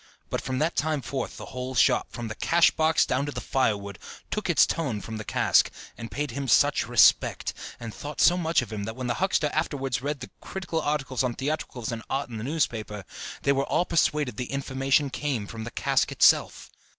But 0.31 0.41
from 0.41 0.57
that 0.57 0.75
time 0.75 1.03
forth 1.03 1.37
the 1.37 1.45
whole 1.53 1.75
shop, 1.75 2.07
from 2.09 2.27
the 2.27 2.33
cash 2.33 2.71
box 2.71 3.05
down 3.05 3.27
to 3.27 3.31
the 3.31 3.39
firewood, 3.39 3.99
took 4.31 4.49
its 4.49 4.65
tone 4.65 4.99
from 4.99 5.17
the 5.17 5.23
cask, 5.23 5.69
and 5.95 6.09
paid 6.09 6.31
him 6.31 6.47
such 6.47 6.87
respect, 6.87 7.53
and 7.79 7.93
thought 7.93 8.19
so 8.19 8.35
much 8.35 8.63
of 8.63 8.73
him, 8.73 8.85
that 8.85 8.95
when 8.95 9.05
the 9.05 9.13
huckster 9.21 9.51
afterwards 9.53 10.01
read 10.01 10.21
the 10.21 10.31
critical 10.41 10.81
articles 10.81 11.23
on 11.23 11.35
theatricals 11.35 11.91
and 11.91 12.01
art 12.09 12.31
in 12.31 12.39
the 12.39 12.43
newspaper, 12.43 13.05
they 13.43 13.51
were 13.51 13.65
all 13.65 13.85
persuaded 13.85 14.37
the 14.37 14.51
information 14.51 15.11
came 15.11 15.45
from 15.45 15.65
the 15.65 15.69
cask 15.69 16.11
itself. 16.11 16.71